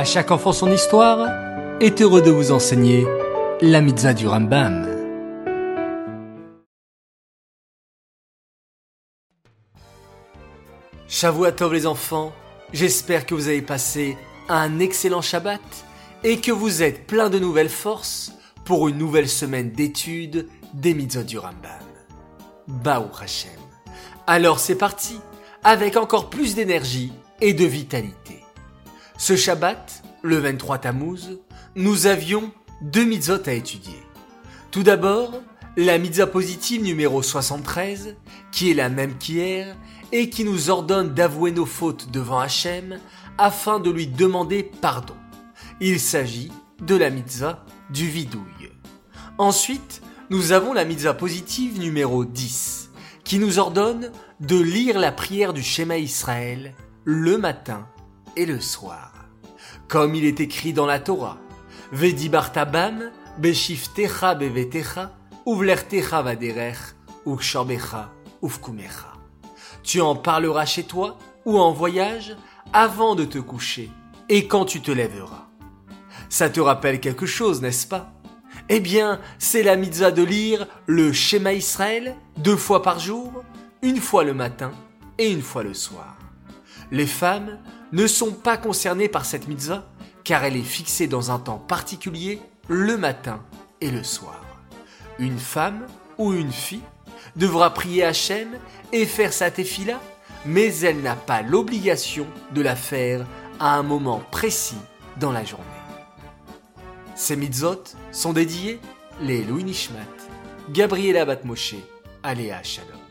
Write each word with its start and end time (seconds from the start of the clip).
À 0.00 0.04
chaque 0.04 0.30
enfant 0.30 0.54
son 0.54 0.72
histoire 0.72 1.28
est 1.78 2.00
heureux 2.00 2.22
de 2.22 2.30
vous 2.30 2.52
enseigner 2.52 3.06
la 3.60 3.82
mitzvah 3.82 4.14
du 4.14 4.26
Rambam. 4.26 4.88
Tov 11.54 11.74
les 11.74 11.86
enfants, 11.86 12.32
j'espère 12.72 13.26
que 13.26 13.34
vous 13.34 13.48
avez 13.48 13.60
passé 13.60 14.16
un 14.48 14.78
excellent 14.78 15.20
Shabbat 15.20 15.60
et 16.24 16.40
que 16.40 16.50
vous 16.50 16.82
êtes 16.82 17.06
plein 17.06 17.28
de 17.28 17.38
nouvelles 17.38 17.68
forces 17.68 18.32
pour 18.64 18.88
une 18.88 18.96
nouvelle 18.96 19.28
semaine 19.28 19.70
d'études 19.70 20.48
des 20.72 20.94
mitzvahs 20.94 21.24
du 21.24 21.36
Rambam. 21.36 21.84
Baou 22.68 23.10
Hashem. 23.20 23.50
Alors 24.26 24.60
c'est 24.60 24.76
parti, 24.76 25.20
avec 25.62 25.98
encore 25.98 26.30
plus 26.30 26.54
d'énergie 26.54 27.12
et 27.42 27.52
de 27.52 27.66
vitalité. 27.66 28.39
Ce 29.22 29.36
Shabbat, 29.36 30.02
le 30.22 30.38
23 30.38 30.78
Tammuz, 30.78 31.40
nous 31.76 32.06
avions 32.06 32.52
deux 32.80 33.04
mitzvot 33.04 33.46
à 33.46 33.52
étudier. 33.52 34.02
Tout 34.70 34.82
d'abord, 34.82 35.42
la 35.76 35.98
mitzvah 35.98 36.26
positive 36.26 36.82
numéro 36.82 37.20
73, 37.20 38.16
qui 38.50 38.70
est 38.70 38.74
la 38.74 38.88
même 38.88 39.18
qu'hier, 39.18 39.76
et 40.10 40.30
qui 40.30 40.42
nous 40.42 40.70
ordonne 40.70 41.12
d'avouer 41.12 41.52
nos 41.52 41.66
fautes 41.66 42.10
devant 42.10 42.38
Hachem 42.38 42.98
afin 43.36 43.78
de 43.78 43.90
lui 43.90 44.06
demander 44.06 44.62
pardon. 44.62 45.16
Il 45.82 46.00
s'agit 46.00 46.50
de 46.80 46.96
la 46.96 47.10
mitzvah 47.10 47.66
du 47.90 48.08
vidouille. 48.08 48.70
Ensuite, 49.36 50.00
nous 50.30 50.52
avons 50.52 50.72
la 50.72 50.86
mitzvah 50.86 51.12
positive 51.12 51.78
numéro 51.78 52.24
10, 52.24 52.90
qui 53.24 53.38
nous 53.38 53.58
ordonne 53.58 54.12
de 54.40 54.58
lire 54.58 54.98
la 54.98 55.12
prière 55.12 55.52
du 55.52 55.62
Shema 55.62 55.98
Israël 55.98 56.72
le 57.04 57.36
matin 57.36 57.86
et 58.40 58.46
le 58.46 58.60
soir. 58.60 59.12
Comme 59.86 60.14
il 60.14 60.24
est 60.24 60.40
écrit 60.40 60.72
dans 60.72 60.86
la 60.86 60.98
Torah, 60.98 61.38
Vedi 61.92 62.28
bartabam, 62.28 63.10
beshiftecha 63.38 64.34
bevetecha, 64.34 65.12
vaderech, 66.22 66.78
ufkumecha. 68.42 69.12
Tu 69.82 70.00
en 70.00 70.16
parleras 70.16 70.66
chez 70.66 70.84
toi 70.84 71.18
ou 71.44 71.58
en 71.58 71.72
voyage 71.72 72.36
avant 72.72 73.14
de 73.14 73.24
te 73.24 73.38
coucher 73.38 73.90
et 74.28 74.46
quand 74.46 74.64
tu 74.64 74.80
te 74.80 74.90
lèveras. 74.90 75.48
Ça 76.28 76.48
te 76.48 76.60
rappelle 76.60 77.00
quelque 77.00 77.26
chose, 77.26 77.60
n'est-ce 77.60 77.86
pas? 77.86 78.12
Eh 78.68 78.80
bien, 78.80 79.20
c'est 79.38 79.64
la 79.64 79.76
mitzvah 79.76 80.12
de 80.12 80.22
lire 80.22 80.66
le 80.86 81.12
Shema 81.12 81.52
Israël 81.52 82.16
deux 82.38 82.56
fois 82.56 82.82
par 82.82 83.00
jour, 83.00 83.42
une 83.82 84.00
fois 84.00 84.22
le 84.22 84.32
matin 84.32 84.70
et 85.18 85.30
une 85.30 85.42
fois 85.42 85.64
le 85.64 85.74
soir. 85.74 86.16
Les 86.92 87.06
femmes 87.06 87.58
ne 87.92 88.06
sont 88.06 88.32
pas 88.32 88.56
concernées 88.56 89.08
par 89.08 89.24
cette 89.24 89.48
mitzvah 89.48 89.84
car 90.24 90.44
elle 90.44 90.56
est 90.56 90.62
fixée 90.62 91.06
dans 91.06 91.30
un 91.30 91.38
temps 91.38 91.58
particulier 91.58 92.40
le 92.68 92.96
matin 92.96 93.42
et 93.80 93.90
le 93.90 94.04
soir. 94.04 94.40
Une 95.18 95.38
femme 95.38 95.86
ou 96.18 96.32
une 96.32 96.52
fille 96.52 96.82
devra 97.36 97.74
prier 97.74 98.04
Hachem 98.04 98.48
et 98.92 99.06
faire 99.06 99.32
sa 99.32 99.50
tefila, 99.50 100.00
mais 100.44 100.74
elle 100.78 101.02
n'a 101.02 101.16
pas 101.16 101.42
l'obligation 101.42 102.26
de 102.54 102.62
la 102.62 102.76
faire 102.76 103.26
à 103.58 103.76
un 103.76 103.82
moment 103.82 104.22
précis 104.30 104.78
dans 105.18 105.32
la 105.32 105.44
journée. 105.44 105.64
Ces 107.14 107.36
mitzvot 107.36 107.84
sont 108.12 108.32
dédiés 108.32 108.80
les 109.20 109.44
Louis 109.44 109.64
Nishmat, 109.64 109.98
Gabriela 110.70 111.24
Batmoshe, 111.24 111.74
Aléa 112.22 112.62
Shalom. 112.62 113.09